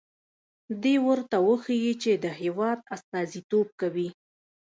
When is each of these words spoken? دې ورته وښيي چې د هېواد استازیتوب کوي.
دې 0.83 0.95
ورته 1.07 1.37
وښيي 1.47 1.93
چې 2.03 2.11
د 2.23 2.25
هېواد 2.41 2.79
استازیتوب 2.95 3.67
کوي. 3.81 4.09